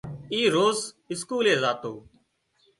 [0.33, 0.77] اِي روز
[1.11, 1.93] اسڪولي زاتو